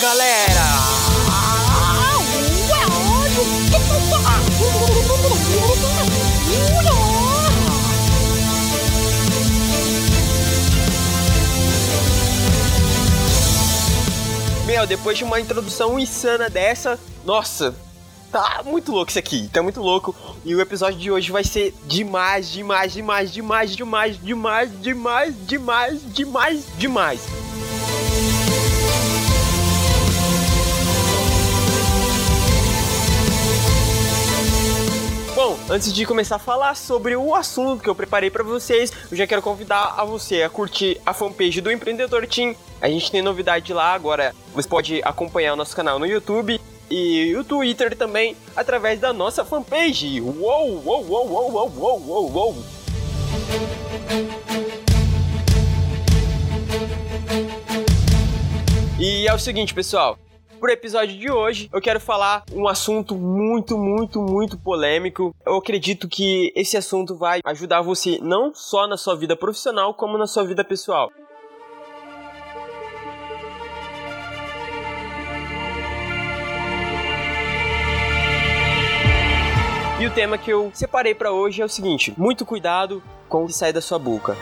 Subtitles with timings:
[0.00, 0.60] galera!
[14.66, 17.74] Meu, depois de uma introdução insana dessa, nossa,
[18.32, 20.14] tá muito louco isso aqui, tá muito louco.
[20.44, 26.00] E o episódio de hoje vai ser demais, demais, demais, demais, demais, demais, demais, demais,
[26.12, 27.49] demais, demais.
[35.42, 39.16] Bom, antes de começar a falar sobre o assunto que eu preparei para vocês, eu
[39.16, 42.54] já quero convidar a você a curtir a fanpage do Empreendedor Team.
[42.78, 44.34] A gente tem novidade lá agora.
[44.54, 49.42] Você pode acompanhar o nosso canal no YouTube e o Twitter também através da nossa
[49.42, 50.20] fanpage.
[50.20, 52.64] Uou, uou, uou, uou, uou, uou, uou, uou.
[58.98, 60.18] E é o seguinte, pessoal.
[60.60, 65.34] Pro episódio de hoje, eu quero falar um assunto muito, muito, muito polêmico.
[65.46, 70.18] Eu acredito que esse assunto vai ajudar você não só na sua vida profissional, como
[70.18, 71.10] na sua vida pessoal.
[79.98, 83.46] E o tema que eu separei para hoje é o seguinte: muito cuidado com o
[83.46, 84.36] que sai da sua boca.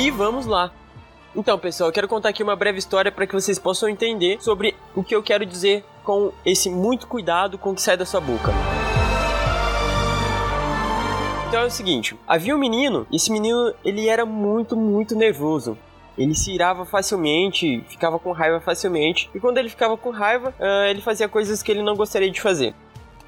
[0.00, 0.72] E vamos lá.
[1.36, 4.74] Então, pessoal, eu quero contar aqui uma breve história para que vocês possam entender sobre
[4.96, 8.18] o que eu quero dizer com esse muito cuidado com o que sai da sua
[8.18, 8.50] boca.
[11.46, 15.76] Então é o seguinte, havia um menino, e esse menino ele era muito, muito nervoso.
[16.16, 20.88] Ele se irava facilmente, ficava com raiva facilmente, e quando ele ficava com raiva, uh,
[20.88, 22.74] ele fazia coisas que ele não gostaria de fazer.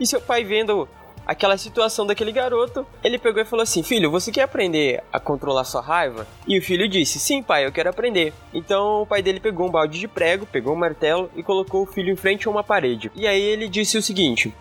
[0.01, 0.89] E seu pai vendo
[1.27, 5.65] aquela situação daquele garoto, ele pegou e falou assim: Filho, você quer aprender a controlar
[5.65, 6.27] sua raiva?
[6.47, 8.33] E o filho disse: Sim, pai, eu quero aprender.
[8.53, 11.87] Então o pai dele pegou um balde de prego, pegou um martelo e colocou o
[11.87, 13.11] filho em frente a uma parede.
[13.15, 14.53] E aí ele disse o seguinte: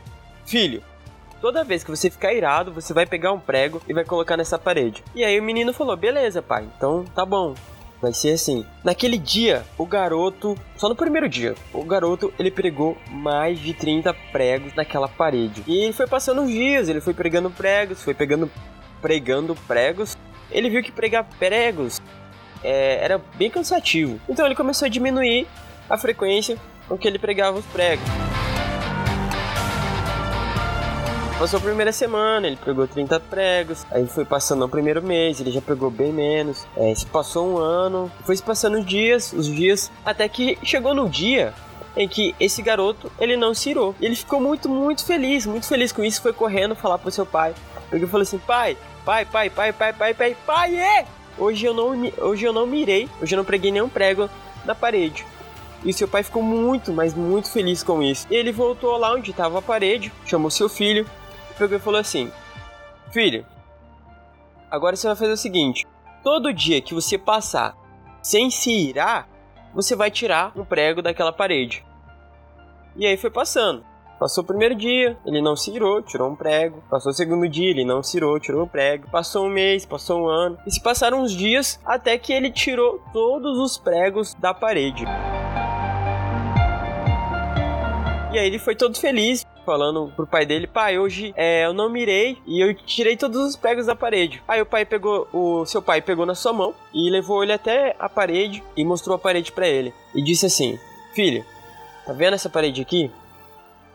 [0.45, 0.83] Filho,
[1.41, 4.59] Toda vez que você ficar irado, você vai pegar um prego e vai colocar nessa
[4.59, 5.03] parede.
[5.15, 7.55] E aí o menino falou: beleza, pai, então tá bom.
[8.01, 8.65] Vai ser assim.
[8.83, 14.11] Naquele dia, o garoto, só no primeiro dia, o garoto ele pregou mais de 30
[14.31, 15.63] pregos naquela parede.
[15.67, 18.49] E ele foi passando os dias, ele foi pregando pregos, foi pegando
[18.99, 20.17] pregando pregos.
[20.49, 22.01] Ele viu que pregar pregos
[22.63, 24.19] é, era bem cansativo.
[24.27, 25.47] Então ele começou a diminuir
[25.87, 26.57] a frequência
[26.87, 28.30] com que ele pregava os pregos.
[31.41, 33.83] Passou a primeira semana, ele pegou 30 pregos.
[33.89, 36.67] Aí foi passando o primeiro mês, ele já pegou bem menos.
[36.77, 40.93] É, se passou um ano, foi se passando os dias, os dias, até que chegou
[40.93, 41.51] no dia
[41.97, 43.95] em que esse garoto ele não se irou.
[43.99, 46.21] Ele ficou muito, muito feliz, muito feliz com isso.
[46.21, 47.55] Foi correndo falar pro seu pai.
[47.91, 51.07] Ele falou assim: pai, pai, pai, pai, pai, pai, pai, pai, é!
[51.39, 51.89] Hoje eu não,
[52.19, 54.29] hoje eu não mirei, hoje eu não preguei nenhum prego
[54.63, 55.25] na parede.
[55.83, 58.27] E seu pai ficou muito, mas muito feliz com isso.
[58.29, 61.07] Ele voltou lá onde estava a parede, chamou seu filho,
[61.51, 62.31] pegou e falou assim:
[63.11, 63.45] Filho,
[64.69, 65.85] agora você vai fazer o seguinte:
[66.23, 67.75] todo dia que você passar
[68.21, 69.27] sem se irar,
[69.73, 71.85] você vai tirar um prego daquela parede.
[72.95, 73.83] E aí foi passando.
[74.19, 76.83] Passou o primeiro dia, ele não se irou, tirou um prego.
[76.91, 79.09] Passou o segundo dia, ele não se irou, tirou um prego.
[79.09, 80.59] Passou um mês, passou um ano.
[80.67, 85.05] E se passaram uns dias até que ele tirou todos os pregos da parede.
[88.31, 91.89] E aí ele foi todo feliz, falando pro pai dele: Pai, hoje é, eu não
[91.89, 94.41] mirei e eu tirei todos os pregos da parede.
[94.47, 97.95] Aí o pai pegou, o seu pai pegou na sua mão e levou ele até
[97.99, 99.93] a parede e mostrou a parede para ele.
[100.13, 100.79] E disse assim:
[101.13, 101.45] Filho,
[102.05, 103.11] tá vendo essa parede aqui?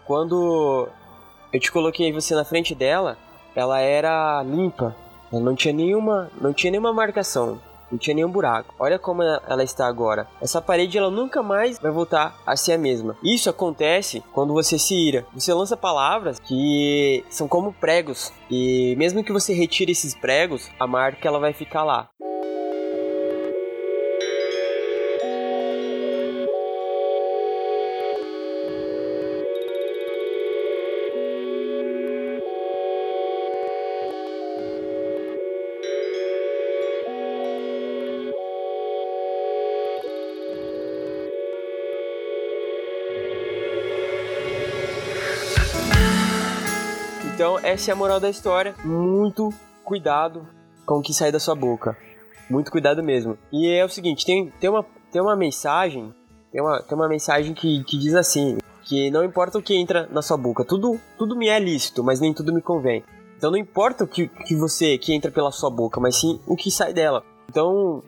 [0.05, 0.89] Quando
[1.53, 3.19] eu te coloquei você na frente dela,
[3.55, 4.95] ela era limpa.
[5.33, 7.61] Ela não tinha nenhuma, não tinha nenhuma marcação
[7.91, 8.75] não tinha nenhum buraco.
[8.79, 10.27] Olha como ela está agora.
[10.41, 13.17] Essa parede ela nunca mais vai voltar a ser a mesma.
[13.23, 15.27] Isso acontece quando você se ira.
[15.35, 20.87] Você lança palavras que são como pregos e mesmo que você retire esses pregos, a
[20.87, 22.09] marca ela vai ficar lá.
[47.37, 48.75] Então, essa é a moral da história.
[48.83, 49.53] Muito
[49.85, 50.49] cuidado
[50.87, 51.95] com o que sai da sua boca.
[52.49, 53.37] Muito cuidado mesmo.
[53.53, 56.15] E é o seguinte, tem, tem, uma, tem uma mensagem,
[56.51, 60.09] tem uma, tem uma mensagem que, que diz assim, que não importa o que entra
[60.11, 63.05] na sua boca, tudo, tudo me é lícito, mas nem tudo me convém.
[63.37, 66.57] Então não importa o que, que você que entra pela sua boca, mas sim o
[66.57, 67.23] que sai dela.
[67.51, 68.03] Então,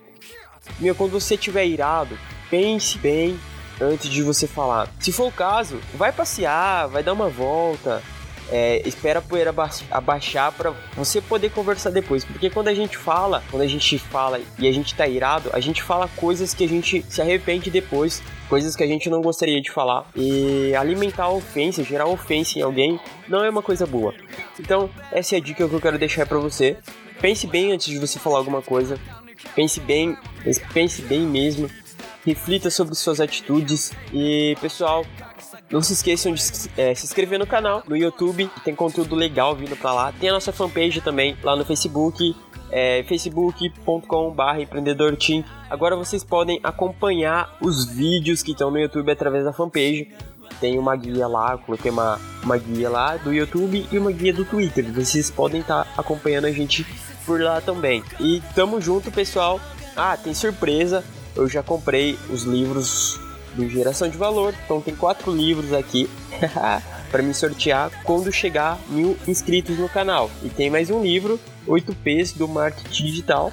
[0.80, 2.16] meu, quando você estiver irado,
[2.48, 3.38] pense bem
[3.78, 4.88] antes de você falar.
[4.98, 8.02] Se for o caso, vai passear, vai dar uma volta,
[8.50, 9.54] é, espera a poeira
[9.90, 12.24] abaixar para você poder conversar depois.
[12.24, 15.60] Porque quando a gente fala, quando a gente fala e a gente tá irado, a
[15.60, 19.60] gente fala coisas que a gente se arrepende depois, coisas que a gente não gostaria
[19.60, 20.06] de falar.
[20.14, 22.98] E alimentar ofensa, gerar ofensa em alguém,
[23.28, 24.14] não é uma coisa boa.
[24.58, 26.76] Então, essa é a dica que eu quero deixar para você.
[27.20, 28.98] Pense bem antes de você falar alguma coisa.
[29.54, 30.16] Pense bem,
[30.72, 31.68] pense bem mesmo.
[32.24, 33.92] Reflita sobre suas atitudes.
[34.12, 35.04] E, pessoal,
[35.70, 36.42] não se esqueçam de
[36.76, 40.12] é, se inscrever no canal, no YouTube, tem conteúdo legal vindo pra lá.
[40.12, 42.34] Tem a nossa fanpage também lá no Facebook,
[42.70, 45.44] é, facebook.com.br empreendedorteam.
[45.68, 50.08] Agora vocês podem acompanhar os vídeos que estão no YouTube através da fanpage.
[50.60, 54.44] Tem uma guia lá, coloquei uma, uma guia lá do YouTube e uma guia do
[54.44, 54.90] Twitter.
[54.92, 56.86] Vocês podem estar tá acompanhando a gente
[57.26, 58.02] por lá também.
[58.18, 59.60] E tamo junto, pessoal.
[59.94, 61.04] Ah, tem surpresa.
[61.36, 63.20] Eu já comprei os livros
[63.58, 64.54] do Geração de Valor.
[64.64, 66.08] Então tem quatro livros aqui
[67.10, 70.30] para me sortear quando chegar mil inscritos no canal.
[70.42, 73.52] E tem mais um livro, 8Ps do Marketing Digital,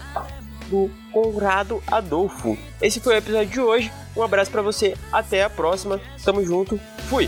[0.69, 2.57] do Conrado Adolfo.
[2.81, 3.91] Esse foi o episódio de hoje.
[4.15, 5.99] Um abraço para você, até a próxima.
[6.23, 6.79] Tamo junto,
[7.09, 7.27] fui!